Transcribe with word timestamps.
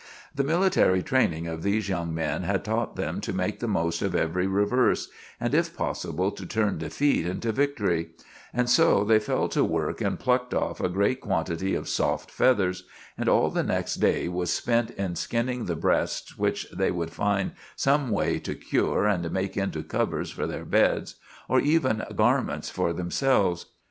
The 0.33 0.43
military 0.43 1.03
training 1.03 1.45
of 1.45 1.61
these 1.61 1.87
young 1.87 2.11
men 2.11 2.41
had 2.41 2.65
taught 2.65 2.95
them 2.95 3.21
to 3.21 3.31
make 3.33 3.59
the 3.59 3.67
most 3.67 4.01
of 4.01 4.15
every 4.15 4.47
reverse, 4.47 5.09
and 5.39 5.53
if 5.53 5.77
possible 5.77 6.31
to 6.31 6.43
turn 6.47 6.79
defeat 6.79 7.23
into 7.27 7.51
victory; 7.51 8.09
and 8.51 8.67
so 8.67 9.03
they 9.03 9.19
fell 9.19 9.47
to 9.49 9.63
work 9.63 10.01
and 10.01 10.19
plucked 10.19 10.55
off 10.55 10.81
a 10.81 10.89
great 10.89 11.21
quantity 11.21 11.75
of 11.75 11.87
soft 11.87 12.31
feathers, 12.31 12.83
and 13.15 13.29
all 13.29 13.51
the 13.51 13.61
next 13.61 13.97
day 13.97 14.27
was 14.27 14.51
spent 14.51 14.89
in 14.89 15.15
skinning 15.15 15.65
the 15.65 15.75
breasts, 15.75 16.35
which 16.35 16.65
they 16.71 16.89
would 16.89 17.11
find 17.13 17.51
some 17.75 18.09
way 18.09 18.39
to 18.39 18.55
cure 18.55 19.05
and 19.05 19.29
make 19.31 19.55
into 19.55 19.83
covers 19.83 20.31
for 20.31 20.47
their 20.47 20.65
beds, 20.65 21.17
or 21.47 21.59
even 21.59 22.01
garments 22.15 22.71
for 22.71 22.91
themselves. 22.91 23.67